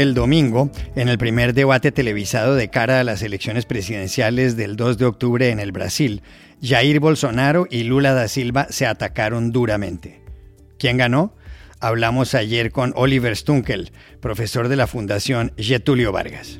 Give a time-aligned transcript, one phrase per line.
[0.00, 4.96] El domingo, en el primer debate televisado de cara a las elecciones presidenciales del 2
[4.96, 6.22] de octubre en el Brasil,
[6.62, 10.22] Jair Bolsonaro y Lula da Silva se atacaron duramente.
[10.78, 11.36] ¿Quién ganó?
[11.80, 13.92] Hablamos ayer con Oliver Stunkel,
[14.22, 16.58] profesor de la Fundación Getulio Vargas.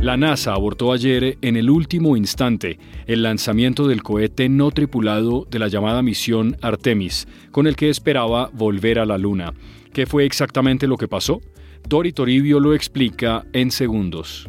[0.00, 5.58] La NASA abortó ayer en el último instante el lanzamiento del cohete no tripulado de
[5.58, 9.52] la llamada misión Artemis, con el que esperaba volver a la Luna.
[9.92, 11.42] ¿Qué fue exactamente lo que pasó?
[11.86, 14.48] Dori Toribio lo explica en segundos.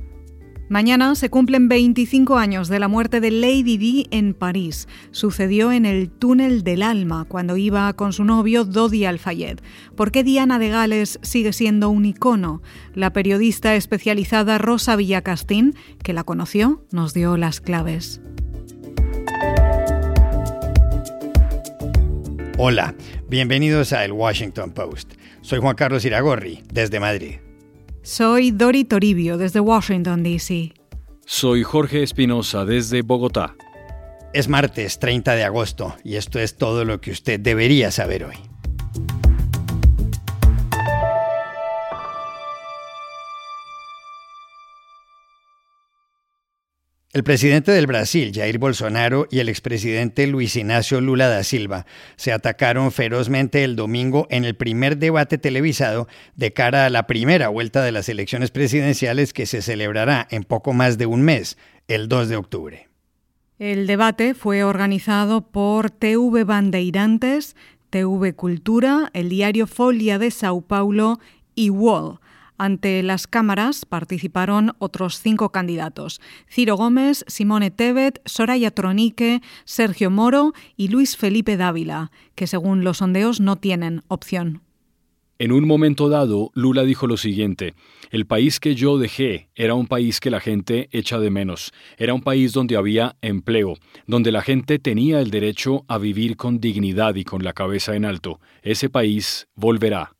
[0.71, 4.87] Mañana se cumplen 25 años de la muerte de Lady Di en París.
[5.11, 9.59] Sucedió en el túnel del alma cuando iba con su novio Dodi Al-Fayed.
[9.97, 12.61] ¿Por qué Diana de Gales sigue siendo un icono?
[12.95, 18.21] La periodista especializada Rosa Villacastín, que la conoció, nos dio las claves.
[22.57, 22.95] Hola,
[23.27, 25.15] bienvenidos a El Washington Post.
[25.41, 27.39] Soy Juan Carlos Iragorri, desde Madrid.
[28.03, 30.73] Soy Dori Toribio desde Washington, D.C.
[31.23, 33.55] Soy Jorge Espinosa desde Bogotá.
[34.33, 38.50] Es martes 30 de agosto y esto es todo lo que usted debería saber hoy.
[47.13, 52.31] El presidente del Brasil, Jair Bolsonaro, y el expresidente Luis Ignacio Lula da Silva se
[52.31, 57.83] atacaron ferozmente el domingo en el primer debate televisado de cara a la primera vuelta
[57.83, 61.57] de las elecciones presidenciales que se celebrará en poco más de un mes,
[61.89, 62.87] el 2 de octubre.
[63.59, 67.57] El debate fue organizado por TV Bandeirantes,
[67.89, 71.19] TV Cultura, el diario Folia de Sao Paulo
[71.55, 72.20] y Wall
[72.61, 80.53] ante las cámaras participaron otros cinco candidatos: Ciro Gómez, Simone Tebet, Soraya Tronique, Sergio Moro
[80.77, 84.61] y Luis Felipe Dávila, que según los sondeos no tienen opción.
[85.39, 87.73] En un momento dado, Lula dijo lo siguiente,
[88.11, 92.13] el país que yo dejé era un país que la gente echa de menos, era
[92.13, 93.73] un país donde había empleo,
[94.05, 98.05] donde la gente tenía el derecho a vivir con dignidad y con la cabeza en
[98.05, 98.39] alto.
[98.61, 100.13] Ese país volverá.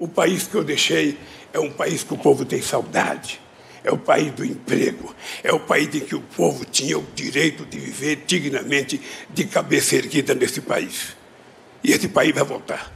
[0.00, 1.18] O país que eu deixei
[1.52, 3.38] é um país que o povo tem saudade.
[3.84, 5.14] É o país do emprego.
[5.44, 9.96] É o país em que o povo tinha o direito de viver dignamente, de cabeça
[9.96, 11.14] erguida nesse país.
[11.84, 12.90] E esse país vai voltar.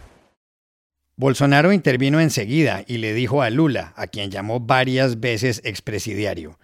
[1.15, 6.59] Bolsonaro intervino enseguida y le dijo a Lula, a quien llamó varias veces expresidiario,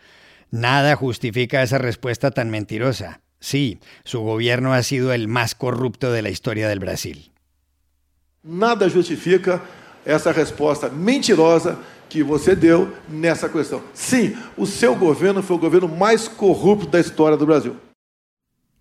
[0.50, 3.20] nada justifica esa respuesta tan mentirosa.
[3.40, 7.30] Sí, su gobierno ha sido el más corrupto de la historia del Brasil.
[8.42, 9.62] Nada justifica
[10.04, 11.78] essa resposta mentirosa
[12.08, 13.80] que você deu nessa questão.
[13.94, 17.76] Sim, o seu governo foi o governo mais corrupto da história do Brasil.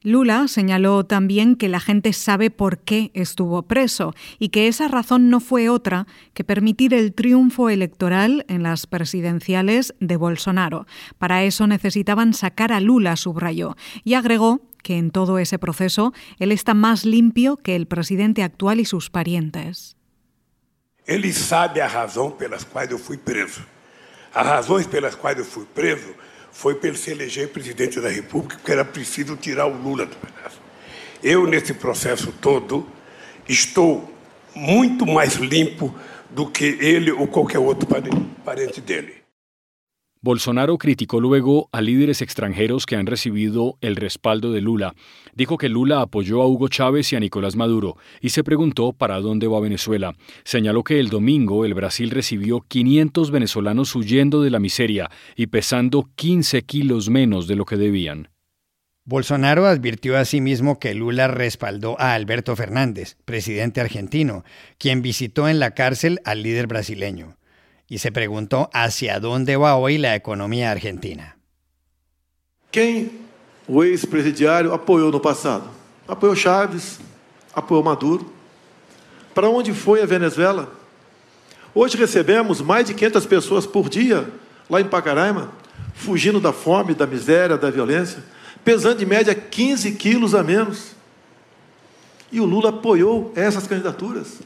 [0.02, 5.30] Lula señaló también que la gente sabe por qué estuvo preso y que esa razón
[5.30, 10.88] no fue otra que permitir el triunfo electoral en las presidenciales de Bolsonaro.
[11.18, 13.76] Para eso necesitaban sacar a Lula, subrayó,
[14.06, 18.80] y agregó que en todo ese proceso él está más limpio que el presidente actual
[18.80, 19.99] y sus parientes.
[21.10, 23.66] Ele sabe a razão pelas quais eu fui preso.
[24.32, 26.14] As razões pelas quais eu fui preso
[26.52, 30.16] foi para ele se eleger presidente da República, porque era preciso tirar o Lula do
[30.16, 30.62] pedaço.
[31.24, 32.88] Eu, nesse processo todo,
[33.48, 34.08] estou
[34.54, 35.96] muito mais limpo
[36.30, 37.90] do que ele ou qualquer outro
[38.46, 39.19] parente dele.
[40.22, 44.94] Bolsonaro criticó luego a líderes extranjeros que han recibido el respaldo de Lula.
[45.34, 49.22] Dijo que Lula apoyó a Hugo Chávez y a Nicolás Maduro y se preguntó para
[49.22, 50.18] dónde va Venezuela.
[50.44, 56.10] Señaló que el domingo el Brasil recibió 500 venezolanos huyendo de la miseria y pesando
[56.16, 58.28] 15 kilos menos de lo que debían.
[59.06, 64.44] Bolsonaro advirtió asimismo que Lula respaldó a Alberto Fernández, presidente argentino,
[64.78, 67.39] quien visitó en la cárcel al líder brasileño
[67.90, 71.36] y se preguntó hacia dónde va hoy la economía argentina.
[72.72, 73.10] Quem
[73.68, 75.68] o ex-presidiário apoiou no passado?
[76.08, 77.00] Apoiou Chaves,
[77.54, 78.32] apoiou Maduro.
[79.34, 80.72] Para onde foi a Venezuela?
[81.74, 84.28] Hoje recebemos mais de 500 pessoas por dia
[84.70, 85.52] lá em Pacaraima,
[85.96, 88.24] fugindo da fome, da miséria, da violência,
[88.64, 90.96] pesando em média 15 quilos a menos.
[92.32, 94.40] E o Lula apoiou essas candidaturas.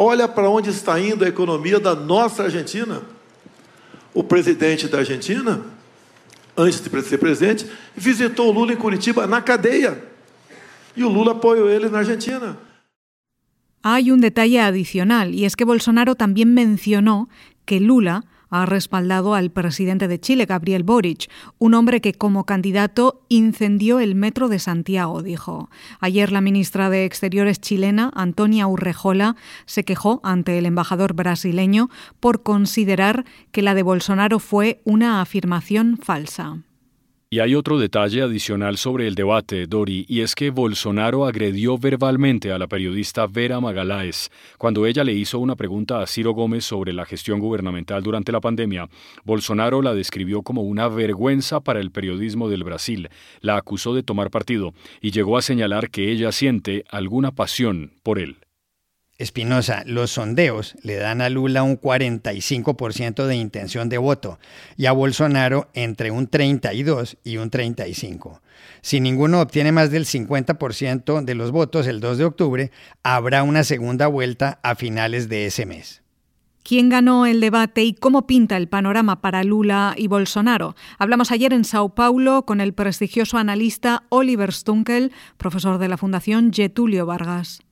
[0.00, 3.02] Olha para onde está indo a economia da nossa Argentina.
[4.14, 5.60] O presidente da Argentina,
[6.56, 7.66] antes de ser presidente,
[7.96, 10.00] visitou o Lula em Curitiba na cadeia.
[10.96, 12.56] Y o Lula apoyó él en Argentina.
[13.82, 17.28] Hay un detalle adicional y es que Bolsonaro también mencionó
[17.64, 23.22] que Lula ha respaldado al presidente de Chile, Gabriel Boric, un hombre que como candidato
[23.28, 25.70] incendió el metro de Santiago, dijo.
[26.00, 29.36] Ayer la ministra de Exteriores chilena, Antonia Urrejola,
[29.66, 31.90] se quejó ante el embajador brasileño
[32.20, 36.58] por considerar que la de Bolsonaro fue una afirmación falsa.
[37.30, 42.52] Y hay otro detalle adicional sobre el debate, Dori, y es que Bolsonaro agredió verbalmente
[42.52, 44.30] a la periodista Vera Magaláes.
[44.56, 48.40] Cuando ella le hizo una pregunta a Ciro Gómez sobre la gestión gubernamental durante la
[48.40, 48.88] pandemia,
[49.24, 53.10] Bolsonaro la describió como una vergüenza para el periodismo del Brasil,
[53.42, 54.72] la acusó de tomar partido
[55.02, 58.38] y llegó a señalar que ella siente alguna pasión por él.
[59.18, 64.38] Espinosa, los sondeos le dan a Lula un 45% de intención de voto
[64.76, 68.40] y a Bolsonaro entre un 32 y un 35.
[68.80, 72.70] Si ninguno obtiene más del 50% de los votos el 2 de octubre,
[73.02, 76.02] habrá una segunda vuelta a finales de ese mes.
[76.62, 80.76] ¿Quién ganó el debate y cómo pinta el panorama para Lula y Bolsonaro?
[80.96, 86.52] Hablamos ayer en Sao Paulo con el prestigioso analista Oliver Stunkel, profesor de la Fundación
[86.52, 87.62] Getulio Vargas.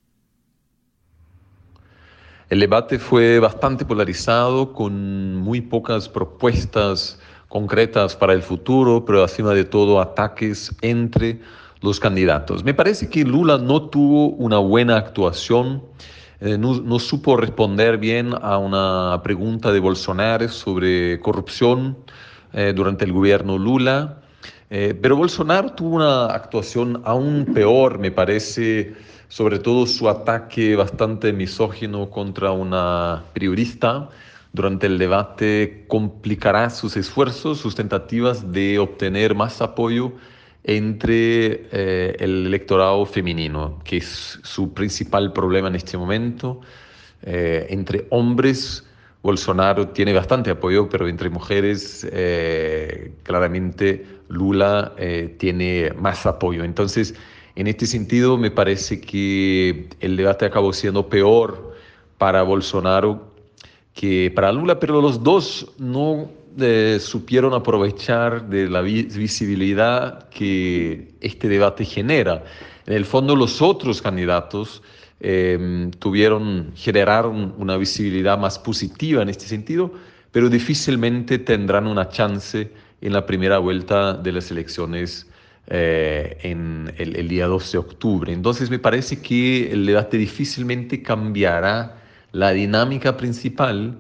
[2.49, 9.53] El debate fue bastante polarizado, con muy pocas propuestas concretas para el futuro, pero encima
[9.53, 11.41] de todo ataques entre
[11.81, 12.63] los candidatos.
[12.63, 15.83] Me parece que Lula no tuvo una buena actuación,
[16.39, 21.99] eh, no, supo responder bien a una pregunta de Bolsonaro sobre corrupción
[22.53, 24.21] eh, durante el gobierno Lula,
[24.71, 28.95] eh, pero Bolsonaro tuvo una actuación aún peor, me parece
[29.29, 34.09] sobre todo su ataque bastante misógino contra una periodista
[34.57, 40.13] durante el debate complicará sus esfuerzos, sus tentativas de obtener más apoyo
[40.65, 46.63] entre eh, el electorado femenino, que es su principal problema en este momento.
[47.23, 48.87] Eh, entre hombres,
[49.23, 54.95] Bolsonaro tiene bastante apoyo, pero entre mujeres, eh, claramente Lula
[55.37, 56.65] tiene más apoyo.
[56.65, 57.15] Entonces,
[57.57, 61.75] en este sentido, me parece que el debate acabó siendo peor
[62.19, 63.35] para Bolsonaro
[63.95, 66.31] que para Lula, pero los dos no
[66.61, 72.45] eh, supieron aprovechar de la visibilidad que este debate genera.
[72.85, 74.83] En el fondo, los otros candidatos
[75.21, 79.93] em, tuvieron, generaron una visibilidad más positiva en este sentido,
[80.31, 82.71] pero difícilmente tendrán una chance
[83.01, 85.27] en la primera vuelta de las elecciones
[85.69, 88.33] eh, en el, día 12 de octubre.
[88.33, 91.97] Entonces me parece que el debate difícilmente cambiará
[92.31, 93.99] la dinámica principal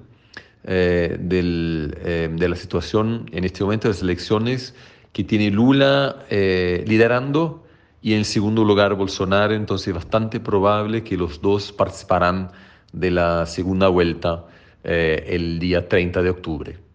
[0.62, 4.76] eh, eh, de la situación en este momento de las elecciones
[5.12, 7.66] que tiene Lula liderando
[8.00, 12.52] y en segundo lugar Bolsonaro, entonces es bastante probable que los dos participarán
[12.92, 14.44] de la segunda vuelta
[14.84, 16.85] el día 30 de octubre.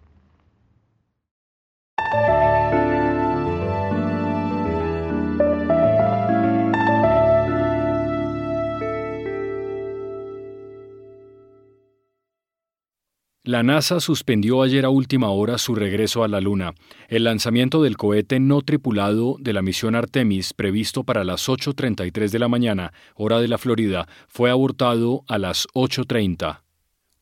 [13.44, 16.76] La NASA suspendió ayer a última hora su regreso a la Luna.
[17.08, 22.38] El lanzamiento del cohete no tripulado de la misión Artemis, previsto para las 8.33 de
[22.38, 26.60] la mañana, hora de la Florida, fue abortado a las 8.30.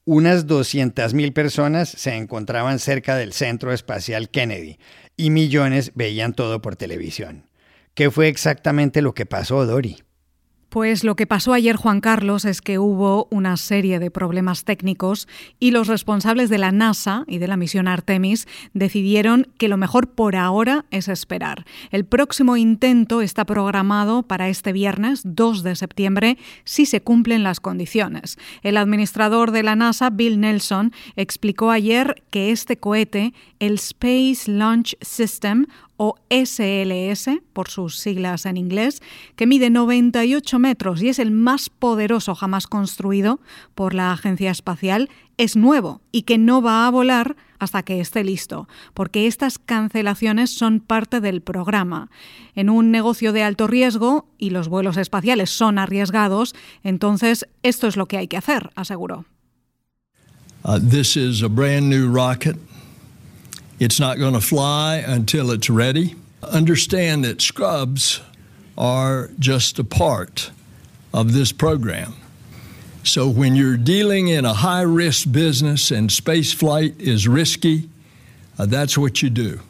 [0.03, 4.77] Unas 200.000 personas se encontraban cerca del Centro Espacial Kennedy
[5.15, 7.45] y millones veían todo por televisión.
[7.93, 9.99] ¿Qué fue exactamente lo que pasó, Dori?
[10.69, 15.27] Pues lo que pasó ayer, Juan Carlos, es que hubo una serie de problemas técnicos
[15.59, 20.11] y los responsables de la NASA y de la misión Artemis decidieron que lo mejor
[20.11, 21.65] por ahora es esperar.
[21.89, 27.59] El próximo intento está programado para este viernes 2 de septiembre si se cumplen las
[27.59, 28.37] condiciones.
[28.61, 34.95] El administrador de la NASA, Bill Nelson, explicó ayer que este cohete, el Space Launch
[35.01, 35.65] System
[36.01, 39.01] o SLS, por sus siglas en inglés,
[39.35, 43.41] que mide 98 metros y es el más poderoso jamás construido
[43.75, 48.23] por la Agencia Espacial, es nuevo y que no va a volar hasta que esté
[48.23, 52.09] listo, porque estas cancelaciones son parte del programa.
[52.55, 57.97] En un negocio de alto riesgo, y los vuelos espaciales son arriesgados, entonces esto es
[57.97, 59.25] lo que hay que hacer, aseguró.
[60.63, 62.57] Uh, this is a brand new rocket.
[63.79, 66.15] It's not going to fly until it's ready.
[66.43, 68.19] Understand that scrubs
[68.77, 70.51] are just a part
[71.13, 72.13] of this program.
[73.03, 77.89] So when you're dealing in a high risk business and space flight is risky,
[78.57, 79.61] uh, that's what you do.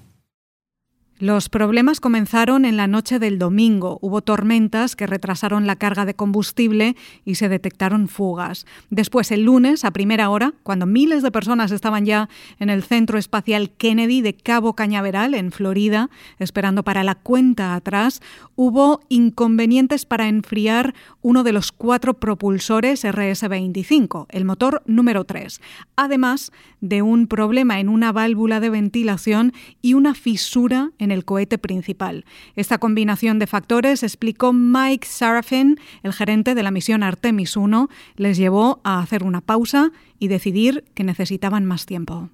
[1.22, 4.00] Los problemas comenzaron en la noche del domingo.
[4.02, 6.96] Hubo tormentas que retrasaron la carga de combustible
[7.26, 8.66] y se detectaron fugas.
[8.90, 13.18] Después, el lunes, a primera hora, cuando miles de personas estaban ya en el Centro
[13.18, 18.22] Espacial Kennedy de Cabo Cañaveral, en Florida, esperando para la cuenta atrás,
[18.56, 25.60] hubo inconvenientes para enfriar uno de los cuatro propulsores RS-25, el motor número 3,
[25.98, 31.58] además de un problema en una válvula de ventilación y una fisura en el cohete
[31.58, 32.26] principal.
[32.56, 38.38] Esta combinación de factores, explicó Mike Sarafin, el gerente de la misión Artemis 1, les
[38.38, 42.30] llevó a hacer una pausa y decidir que necesitaban más tiempo.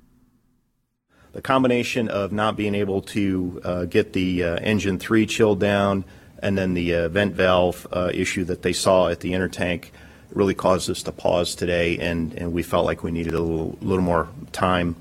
[1.34, 6.06] The combination of not being able to uh, get the uh, engine 3 chilled down
[6.42, 9.92] and then the uh, vent valve uh, issue that they saw at the inner tank
[10.32, 13.78] really caused us to pause today, and, and we felt like we needed a little,
[13.82, 14.96] little more time.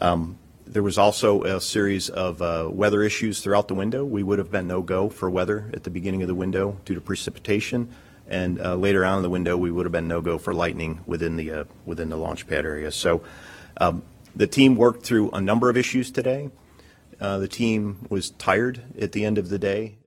[0.00, 0.37] Um,
[0.78, 4.04] there was also a series of uh, weather issues throughout the window.
[4.04, 6.94] We would have been no go for weather at the beginning of the window due
[6.94, 7.88] to precipitation,
[8.28, 11.00] and uh, later on in the window we would have been no go for lightning
[11.04, 12.92] within the uh, within the launch pad area.
[12.92, 13.24] So
[13.80, 14.04] um,
[14.36, 16.48] the team worked through a number of issues today.
[17.20, 19.97] Uh, the team was tired at the end of the day.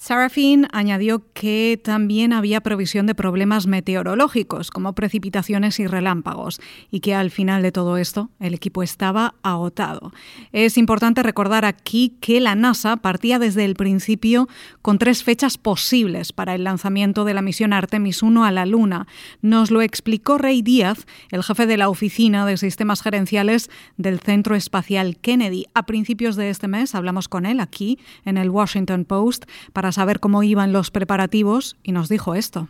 [0.00, 6.60] Sarafin añadió que también había provisión de problemas meteorológicos, como precipitaciones y relámpagos,
[6.92, 10.12] y que al final de todo esto el equipo estaba agotado.
[10.52, 14.48] Es importante recordar aquí que la NASA partía desde el principio
[14.82, 19.08] con tres fechas posibles para el lanzamiento de la misión Artemis 1 a la Luna.
[19.42, 24.54] Nos lo explicó Ray Díaz, el jefe de la Oficina de Sistemas Gerenciales del Centro
[24.54, 25.66] Espacial Kennedy.
[25.74, 30.20] A principios de este mes hablamos con él aquí en el Washington Post para saber
[30.20, 32.68] cómo iban los preparativos y nos dijo esto.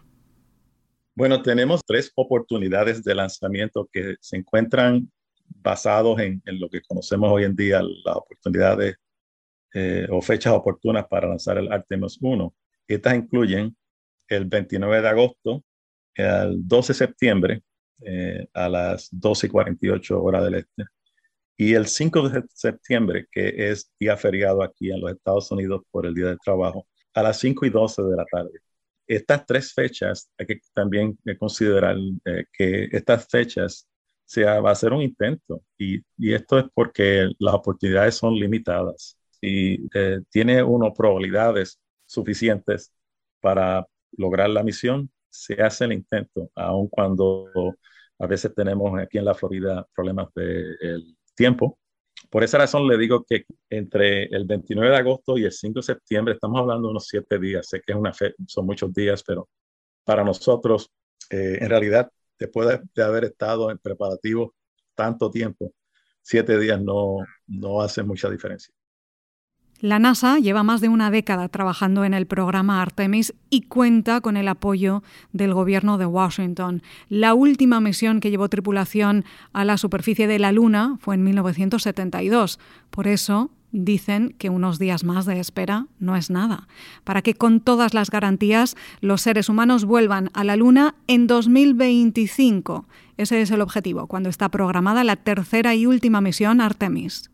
[1.14, 5.10] Bueno, tenemos tres oportunidades de lanzamiento que se encuentran
[5.46, 8.96] basados en, lo que conocemos hoy en día, las oportunidades
[9.74, 12.54] eh, o fechas oportunas para lanzar el Artemis 1.
[12.86, 13.76] Estas incluyen
[14.28, 15.64] el 29 de agosto,
[16.14, 17.62] el 12 de septiembre
[18.02, 20.84] eh, a las 12 y 48 horas del este,
[21.56, 26.06] y el 5 de septiembre, que es día feriado aquí en los Estados Unidos por
[26.06, 26.86] el Día del Trabajo,
[27.18, 28.60] a las 5 y 12 de la tarde.
[29.06, 33.88] Estas tres fechas, hay que también considerar eh, que estas fechas
[34.24, 35.62] se va a ser un intento.
[35.78, 39.18] Y, esto es porque las oportunidades son limitadas.
[39.40, 42.92] Y eh, tiene unas probabilidades suficientes
[43.40, 47.50] para lograr la misión, se hace el intento, aun cuando
[48.18, 51.78] a veces tenemos aquí en la Florida problemas de el tiempo
[52.30, 55.82] por esa razón le digo que entre el 29 de agosto y el 5 de
[55.82, 57.68] septiembre estamos hablando de unos siete días.
[57.68, 59.48] Sé que es una fe, son muchos días, pero
[60.04, 60.90] para nosotros,
[61.30, 64.54] eh, en realidad, después de, haber estado en preparativo
[64.94, 65.72] tanto tiempo,
[66.22, 68.74] siete días no, no hacen mucha diferencia.
[69.80, 74.36] La NASA lleva más de una década trabajando en el programa Artemis y cuenta con
[74.36, 76.82] el apoyo del gobierno de Washington.
[77.08, 82.58] La última misión que llevó tripulación a la superficie de la Luna fue en 1972.
[82.90, 86.66] Por eso dicen que unos días más de espera no es nada,
[87.04, 92.88] para que con todas las garantías los seres humanos vuelvan a la Luna en 2025.
[93.16, 97.30] Ese es el objetivo, cuando está programada la tercera y última misión Artemis.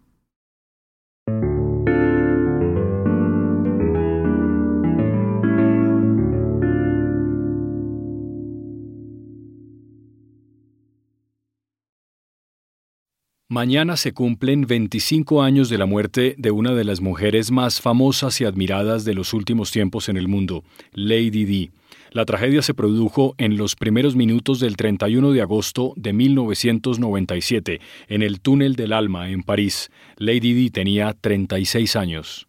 [13.51, 18.41] Mañana se cumplen 25 años de la muerte de una de las mujeres más famosas
[18.41, 21.71] y admiradas de los últimos tiempos en el mundo, Lady Di.
[22.11, 28.23] La tragedia se produjo en los primeros minutos del 31 de agosto de 1997 en
[28.23, 29.91] el Túnel del Alma en París.
[30.17, 32.49] Lady Di tenía 36 años.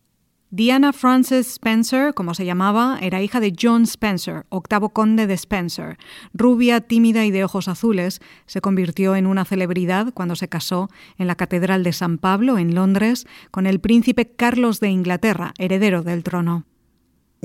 [0.56, 5.98] Diana Frances Spencer, como se llamaba, era hija de John Spencer, octavo conde de Spencer.
[6.34, 11.28] Rubia, tímida y de ojos azules, se convirtió en una celebridad cuando se casó en
[11.28, 16.24] la Catedral de San Pablo, en Londres, con el príncipe Carlos de Inglaterra, heredero del
[16.24, 16.64] trono.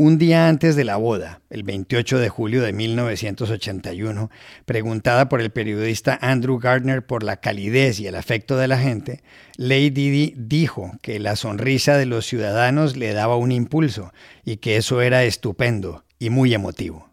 [0.02, 4.30] Un día antes de la boda, el 28 de julio de 1981,
[4.64, 9.23] preguntada por el periodista Andrew Gardner por la calidez y el afecto de la gente,
[9.59, 14.11] Lady Di dijo que la sonrisa de los ciudadanos le daba un impulso
[14.42, 17.11] y que eso era estupendo y muy emotivo.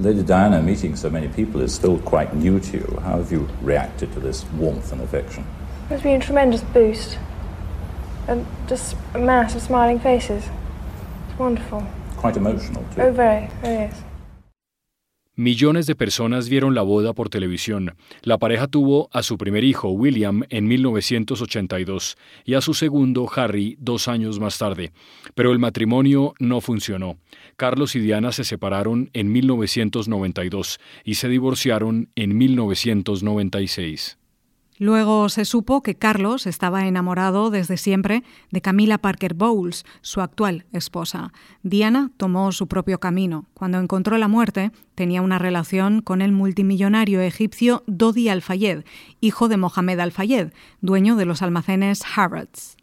[0.00, 3.00] Lady Diana meeting so many people is still quite new to you.
[3.04, 5.44] How have you reacted to this warmth and affection?
[5.90, 7.18] It's been a tremendous boost.
[8.28, 10.44] And just a mass of smiling faces.
[11.38, 11.82] Wonderful.
[12.20, 13.02] Quite emotional, too.
[13.02, 14.04] Oh, very, very is.
[15.40, 17.94] Millones de personas vieron la boda por televisión.
[18.22, 23.76] La pareja tuvo a su primer hijo, William, en 1982 y a su segundo, Harry,
[23.78, 24.90] dos años más tarde.
[25.36, 27.18] Pero el matrimonio no funcionó.
[27.56, 34.17] Carlos y Diana se separaron en 1992 y se divorciaron en 1996.
[34.78, 40.66] Luego se supo que Carlos estaba enamorado desde siempre de Camila Parker Bowles, su actual
[40.72, 41.32] esposa.
[41.62, 43.46] Diana tomó su propio camino.
[43.54, 48.84] Cuando encontró la muerte, tenía una relación con el multimillonario egipcio Dodi Al-Fayed,
[49.20, 52.76] hijo de Mohamed Al-Fayed, dueño de los almacenes Harrods.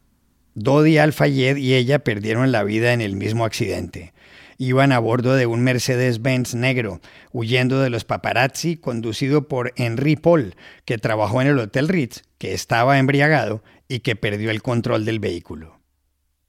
[0.54, 4.15] Dodi Al-Fayed y ella perdieron la vida en el mismo accidente
[4.58, 10.56] iban a bordo de un Mercedes-Benz negro, huyendo de los paparazzi, conducido por Henry Paul,
[10.86, 15.20] que trabajó en el Hotel Ritz, que estaba embriagado y que perdió el control del
[15.20, 15.75] vehículo.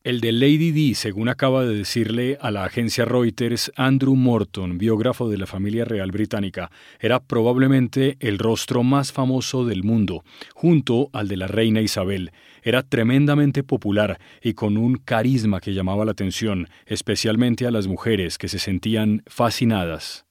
[0.07, 5.29] El de Lady D, según acaba de decirle a la agencia Reuters Andrew Morton, biógrafo
[5.29, 6.71] de la familia real británica,
[7.01, 10.23] era probablemente el rostro más famoso del mundo,
[10.55, 12.31] junto al de la reina Isabel.
[12.63, 18.39] Era tremendamente popular y con un carisma que llamaba la atención, especialmente a las mujeres
[18.39, 20.25] que se sentían fascinadas.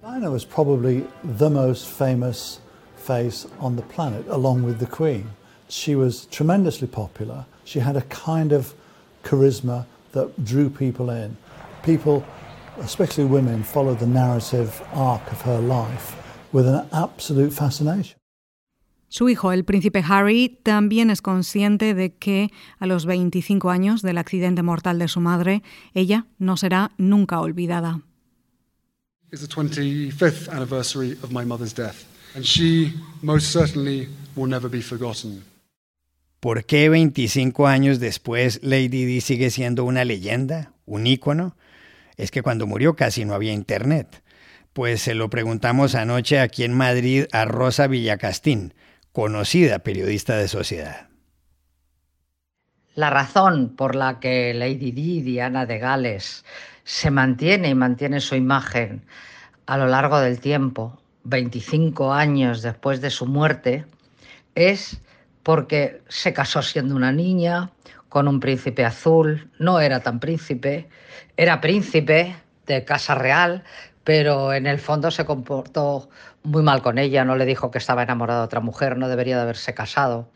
[0.00, 1.04] Diana was probably
[1.38, 2.60] the most famous
[2.96, 5.26] face on the planet, along with the Queen.
[5.68, 7.46] She was tremendously popular.
[7.66, 8.74] She had a kind of
[9.24, 11.36] charisma that drew people in.
[11.82, 12.24] People,
[12.78, 16.16] especially women, followed the narrative arc of her life
[16.52, 18.16] with an absolute fascination.
[19.08, 24.18] Su hijo, el príncipe Harry, también es consciente de que a los 25 años del
[24.18, 25.62] accidente mortal de su madre,
[25.94, 28.02] ella no será nunca olvidada.
[29.32, 32.04] It's the 25th anniversary of my mother's death,
[32.34, 35.42] and she most certainly will never be forgotten.
[36.40, 41.56] ¿Por qué 25 años después Lady Di sigue siendo una leyenda, un ícono?
[42.16, 44.22] Es que cuando murió casi no había internet.
[44.72, 48.74] Pues se lo preguntamos anoche aquí en Madrid a Rosa Villacastín,
[49.12, 51.08] conocida periodista de sociedad.
[52.94, 56.44] La razón por la que Lady Di, Diana de Gales,
[56.84, 59.02] se mantiene y mantiene su imagen
[59.66, 63.84] a lo largo del tiempo, 25 años después de su muerte,
[64.54, 65.00] es
[65.46, 67.70] porque se casó siendo una niña
[68.08, 70.88] con un príncipe azul, no era tan príncipe,
[71.36, 72.34] era príncipe
[72.66, 73.62] de casa real,
[74.02, 76.10] pero en el fondo se comportó
[76.42, 79.36] muy mal con ella, no le dijo que estaba enamorado de otra mujer, no debería
[79.36, 80.28] de haberse casado.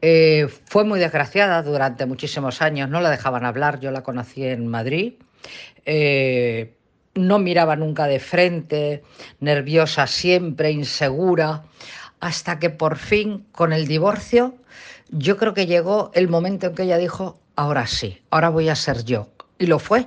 [0.00, 4.66] Eh, fue muy desgraciada durante muchísimos años, no la dejaban hablar, yo la conocí en
[4.66, 5.12] Madrid.
[5.86, 6.74] Eh,
[7.14, 9.04] no miraba nunca de frente,
[9.38, 11.62] nerviosa siempre, insegura
[12.22, 14.54] hasta que por fin, con el divorcio,
[15.10, 18.76] yo creo que llegó el momento en que ella dijo, ahora sí, ahora voy a
[18.76, 19.28] ser yo.
[19.58, 20.06] Y lo fue.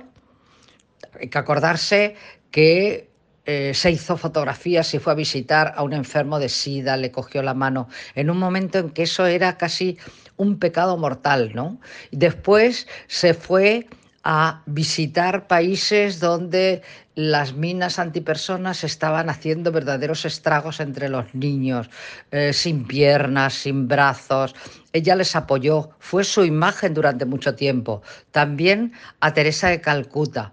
[1.20, 2.16] Hay que acordarse
[2.50, 3.10] que
[3.44, 7.42] eh, se hizo fotografías y fue a visitar a un enfermo de SIDA, le cogió
[7.42, 9.98] la mano, en un momento en que eso era casi
[10.38, 11.78] un pecado mortal, ¿no?
[12.12, 13.88] Después se fue
[14.24, 16.80] a visitar países donde
[17.16, 21.88] las minas antipersonas estaban haciendo verdaderos estragos entre los niños,
[22.30, 24.54] eh, sin piernas, sin brazos.
[24.92, 28.02] Ella les apoyó, fue su imagen durante mucho tiempo.
[28.30, 30.52] También a Teresa de Calcuta.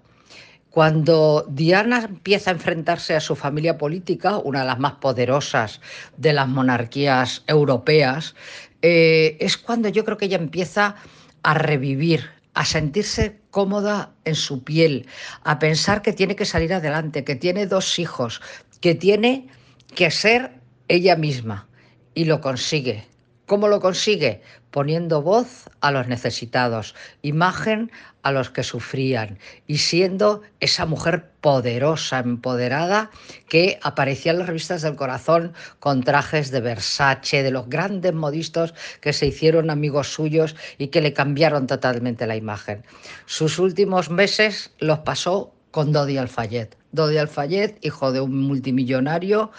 [0.69, 5.82] Cuando Diana empieza a enfrentarse a su familia política, una de las más poderosas
[6.15, 8.36] de las monarquías europeas,
[8.82, 10.95] eh, es cuando yo creo que ella empieza
[11.43, 15.07] a revivir a sentirse cómoda en su piel,
[15.43, 18.41] a pensar que tiene que salir adelante, que tiene dos hijos,
[18.81, 19.47] que tiene
[19.95, 21.67] que ser ella misma.
[22.15, 23.07] Y lo consigue.
[23.45, 24.41] ¿Cómo lo consigue?
[24.71, 32.19] Poniendo voz a los necesitados, imagen a los que sufrían y siendo esa mujer poderosa,
[32.19, 33.12] empoderada,
[33.49, 38.73] que aparecía en las revistas del corazón con trajes de Versace, de los grandes modistos
[39.01, 42.86] que se hicieron amigos suyos y que le cambiaron totalmente la imagen.
[43.25, 46.67] Sus últimos meses los pasó con Dodi Al-Fayed.
[46.91, 49.49] Dodi Al-Fayed, hijo de un multimillonario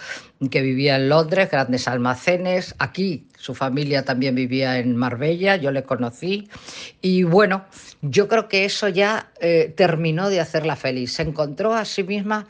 [0.49, 2.73] que vivía en Londres, grandes almacenes.
[2.79, 6.47] Aquí su familia también vivía en Marbella, yo le conocí.
[7.01, 7.65] Y bueno,
[8.01, 11.11] yo creo que eso ya eh, terminó de hacerla feliz.
[11.11, 12.47] Se encontró a sí misma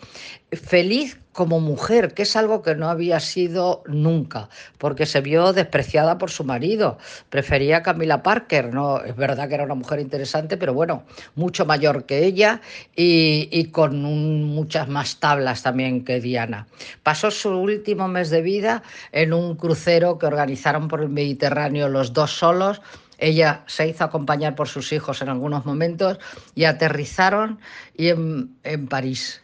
[0.51, 6.17] feliz como mujer, que es algo que no había sido nunca, porque se vio despreciada
[6.17, 6.98] por su marido.
[7.30, 11.04] Prefería a Camila Parker, no, es verdad que era una mujer interesante, pero bueno,
[11.36, 12.62] mucho mayor que ella
[12.95, 16.67] y, con muchas más tablas también que Diana.
[17.04, 22.13] Pasó su último mes de vida en un crucero que organizaron por el Mediterráneo los
[22.13, 22.82] dos solos.
[23.17, 26.17] Ella se hizo acompañar por sus hijos en algunos momentos
[26.54, 27.60] y aterrizaron
[27.98, 29.41] en París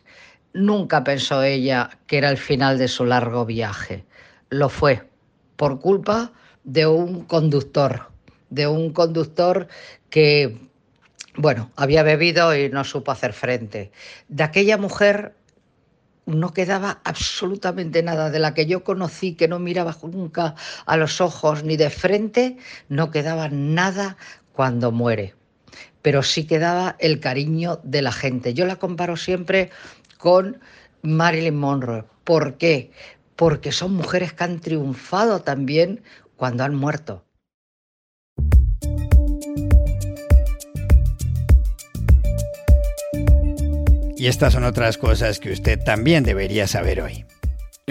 [0.53, 4.05] Nunca pensó ella que era el final de su largo viaje.
[4.49, 5.07] Lo fue,
[5.55, 6.33] por culpa
[6.63, 8.09] de un conductor,
[8.49, 9.67] de un conductor
[10.09, 10.59] que,
[11.35, 13.91] bueno, había bebido y no supo hacer frente.
[14.27, 15.35] De aquella mujer
[16.25, 18.29] no quedaba absolutamente nada.
[18.29, 22.57] De la que yo conocí, que no miraba nunca a los ojos ni de frente,
[22.89, 24.17] no quedaba nada
[24.53, 25.35] cuando muere.
[26.01, 28.53] Pero sí quedaba el cariño de la gente.
[28.53, 29.69] Yo la comparo siempre
[30.21, 30.61] con
[31.01, 32.05] Marilyn Monroe.
[32.23, 32.91] ¿Por qué?
[33.35, 36.03] Porque son mujeres que han triunfado también
[36.37, 37.25] cuando han muerto.
[44.15, 47.25] Y estas son otras cosas que usted también debería saber hoy.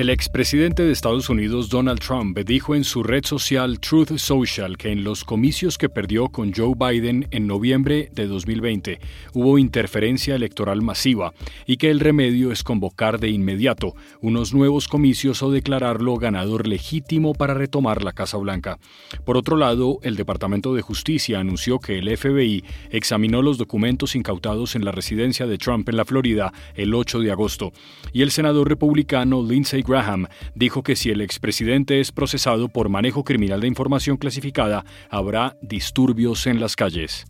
[0.00, 4.90] El expresidente de Estados Unidos Donald Trump dijo en su red social Truth Social que
[4.90, 8.98] en los comicios que perdió con Joe Biden en noviembre de 2020
[9.34, 11.34] hubo interferencia electoral masiva
[11.66, 17.34] y que el remedio es convocar de inmediato unos nuevos comicios o declararlo ganador legítimo
[17.34, 18.78] para retomar la Casa Blanca.
[19.26, 24.76] Por otro lado, el Departamento de Justicia anunció que el FBI examinó los documentos incautados
[24.76, 27.74] en la residencia de Trump en la Florida el 8 de agosto
[28.14, 33.24] y el senador republicano Lindsey Graham dijo que si el expresidente es procesado por manejo
[33.24, 37.26] criminal de información clasificada, habrá disturbios en las calles.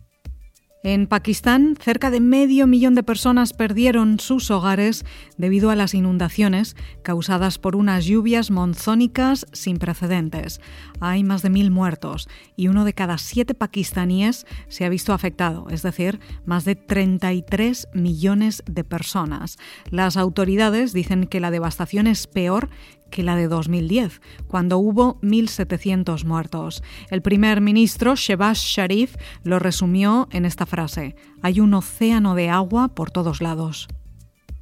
[0.83, 5.05] En Pakistán, cerca de medio millón de personas perdieron sus hogares
[5.37, 10.59] debido a las inundaciones causadas por unas lluvias monzónicas sin precedentes.
[10.99, 15.67] Hay más de mil muertos y uno de cada siete pakistaníes se ha visto afectado,
[15.69, 19.59] es decir, más de 33 millones de personas.
[19.91, 22.69] Las autoridades dicen que la devastación es peor
[23.11, 26.81] que la de 2010, cuando hubo 1.700 muertos.
[27.11, 32.95] El primer ministro, Shehbaz Sharif, lo resumió en esta frase, hay un océano de agua
[32.95, 33.87] por todos lados.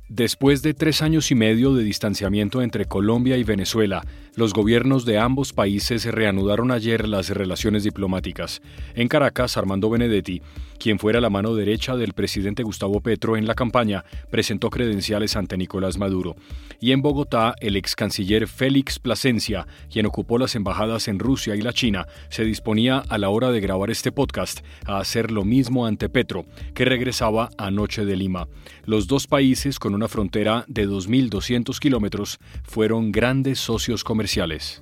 [0.10, 4.02] Después de tres años y medio de distanciamiento entre Colombia y Venezuela,
[4.34, 8.60] los gobiernos de ambos países reanudaron ayer las relaciones diplomáticas.
[8.96, 10.42] En Caracas, Armando Benedetti,
[10.80, 15.58] quien fuera la mano derecha del presidente Gustavo Petro en la campaña, presentó credenciales ante
[15.58, 16.36] Nicolás Maduro.
[16.80, 21.62] Y en Bogotá, el ex canciller Félix Plasencia, quien ocupó las embajadas en Rusia y
[21.62, 25.86] la China, se disponía a la hora de grabar este podcast a hacer lo mismo
[25.86, 28.48] ante Petro, que regresaba anoche de Lima.
[28.86, 34.82] Los dos países, con una frontera de 2.200 kilómetros, fueron grandes socios comerciales.